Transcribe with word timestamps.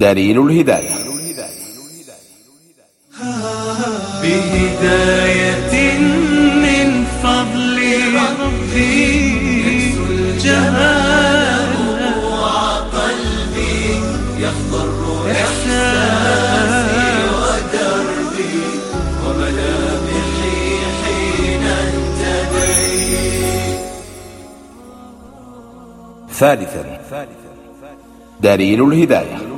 دليل 0.00 0.40
الهداية. 0.46 0.94
بهداية 4.22 5.98
من 6.64 7.04
فضل 7.22 7.76
ربي 8.14 9.04
يكسو 9.58 10.04
الجهال 10.10 11.70
وقلبي 12.24 13.78
يخضر 14.38 15.30
إحساسي 15.30 17.10
ودربي 17.36 18.56
وملامحي 19.24 20.58
حين 21.02 21.62
انتدي. 21.62 23.10
ثالثا 26.32 27.00
دليل 28.40 28.84
الهداية. 28.92 29.49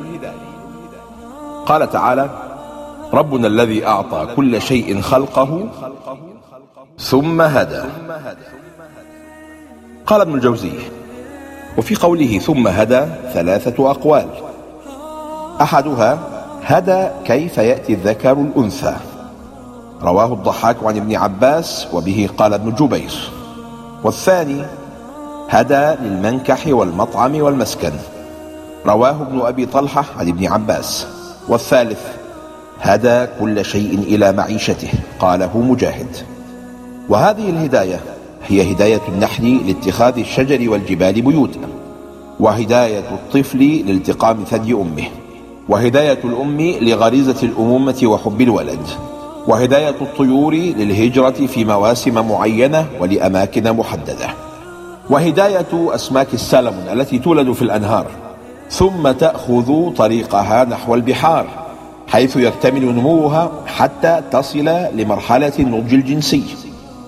قال 1.66 1.90
تعالى 1.90 2.30
ربنا 3.12 3.46
الذي 3.46 3.86
أعطى 3.86 4.28
كل 4.36 4.62
شيء 4.62 5.00
خلقه 5.00 5.68
ثم 6.98 7.40
هدى. 7.40 7.82
قال 10.06 10.20
ابن 10.20 10.34
الجوزي 10.34 10.72
وفي 11.78 11.94
قوله 11.94 12.38
ثم 12.38 12.68
هدى 12.68 13.06
ثلاثة 13.32 13.90
أقوال. 13.90 14.26
أحدها 15.60 16.18
هدى 16.62 17.08
كيف 17.24 17.58
يأتي 17.58 17.92
الذكر 17.92 18.32
الأنثى. 18.32 18.96
رواه 20.02 20.32
الضحاك 20.32 20.76
عن 20.82 20.96
ابن 20.96 21.16
عباس 21.16 21.88
وبه 21.92 22.28
قال 22.38 22.54
ابن 22.54 22.74
جبير. 22.74 23.30
والثاني 24.04 24.62
هدى 25.48 26.02
للمنكح 26.02 26.66
والمطعم 26.66 27.42
والمسكن. 27.42 27.92
رواه 28.86 29.22
ابن 29.22 29.40
أبي 29.40 29.66
طلحة 29.66 30.04
عن 30.16 30.28
ابن 30.28 30.46
عباس. 30.52 31.06
والثالث 31.48 32.00
هدى 32.80 33.26
كل 33.40 33.64
شيء 33.64 33.98
إلى 33.98 34.32
معيشته 34.32 34.88
قاله 35.18 35.58
مجاهد. 35.58 36.16
وهذه 37.08 37.50
الهداية 37.50 38.00
هي 38.48 38.72
هداية 38.72 39.00
النحل 39.08 39.60
لاتخاذ 39.66 40.18
الشجر 40.18 40.70
والجبال 40.70 41.22
بيوتا 41.22 41.60
وهداية 42.40 42.98
الطفل 42.98 43.82
لالتقام 43.86 44.44
ثدي 44.50 44.72
أمه 44.72 45.04
وهداية 45.68 46.18
الأم 46.24 46.60
لغريزة 46.60 47.36
الأمومة 47.42 48.00
وحب 48.04 48.40
الولد 48.40 48.86
وهداية 49.46 49.94
الطيور 50.00 50.54
للهجرة 50.54 51.46
في 51.46 51.64
مواسم 51.64 52.28
معينة 52.28 52.86
ولأماكن 53.00 53.72
محددة. 53.72 54.28
وهداية 55.10 55.94
أسماك 55.94 56.34
السلمون 56.34 56.88
التي 56.92 57.18
تولد 57.18 57.52
في 57.52 57.62
الأنهار 57.62 58.06
ثم 58.72 59.10
تأخذ 59.10 59.94
طريقها 59.94 60.64
نحو 60.64 60.94
البحار 60.94 61.46
حيث 62.08 62.36
يكتمل 62.36 62.84
نموها 62.94 63.50
حتى 63.66 64.22
تصل 64.30 64.64
لمرحلة 64.94 65.52
النضج 65.58 65.94
الجنسي. 65.94 66.42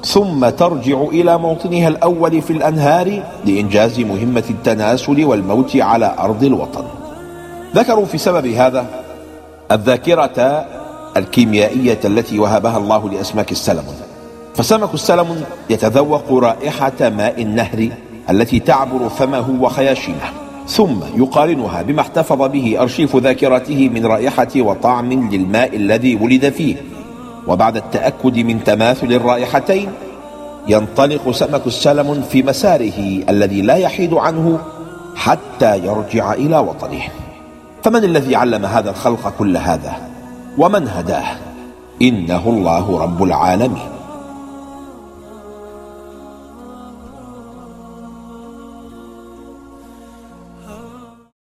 ثم 0.04 0.48
ترجع 0.48 1.00
إلى 1.02 1.38
موطنها 1.38 1.88
الأول 1.88 2.42
في 2.42 2.50
الأنهار 2.50 3.22
لإنجاز 3.44 4.00
مهمة 4.00 4.44
التناسل 4.50 5.24
والموت 5.24 5.76
على 5.76 6.14
أرض 6.18 6.44
الوطن. 6.44 6.84
ذكروا 7.74 8.04
في 8.04 8.18
سبب 8.18 8.46
هذا 8.46 8.86
الذاكرة 9.72 10.66
الكيميائية 11.16 11.98
التي 12.04 12.38
وهبها 12.38 12.78
الله 12.78 13.10
لأسماك 13.10 13.52
السلمون 13.52 13.94
فسمك 14.54 14.94
السلمون 14.94 15.44
يتذوق 15.70 16.32
رائحة 16.32 17.00
ماء 17.00 17.42
النهر 17.42 17.88
التي 18.30 18.60
تعبر 18.60 19.08
فمه 19.08 19.56
وخياشيمه. 19.60 20.43
ثم 20.68 20.96
يقارنها 21.16 21.82
بما 21.82 22.00
احتفظ 22.00 22.42
به 22.42 22.76
أرشيف 22.80 23.16
ذاكرته 23.16 23.88
من 23.88 24.06
رائحة 24.06 24.48
وطعم 24.56 25.30
للماء 25.30 25.76
الذي 25.76 26.16
ولد 26.16 26.48
فيه. 26.48 26.76
وبعد 27.46 27.76
التأكد 27.76 28.38
من 28.38 28.64
تماثل 28.64 29.12
الرائحتين 29.12 29.88
ينطلق 30.68 31.30
سمك 31.30 31.66
السلمون 31.66 32.22
في 32.22 32.42
مساره 32.42 33.22
الذي 33.28 33.62
لا 33.62 33.76
يحيد 33.76 34.14
عنه 34.14 34.58
حتى 35.16 35.78
يرجع 35.78 36.32
إلى 36.32 36.58
وطنه. 36.58 37.02
فمن 37.82 38.04
الذي 38.04 38.36
علم 38.36 38.64
هذا 38.64 38.90
الخلق 38.90 39.34
كل 39.38 39.56
هذا؟ 39.56 39.92
ومن 40.58 40.88
هداه؟ 40.88 41.26
إنه 42.02 42.42
الله 42.46 42.98
رب 42.98 43.22
العالمين. 43.22 43.93